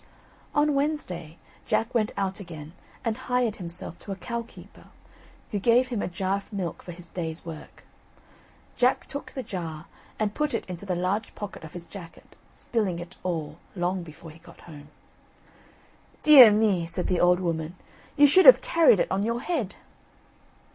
[0.55, 2.73] On Wednesday, Jack went out again
[3.05, 4.85] and hired himself to a cow keeper,
[5.51, 7.83] who gave him a jar of milk for his day's work.
[8.75, 9.85] Jack took the jar
[10.17, 14.31] and put it into the large pocket of his jacket, spilling it all, long before
[14.31, 14.87] he got home.
[16.23, 17.75] "Dear me!" said the old woman;
[18.17, 19.75] "you should have carried it on your head."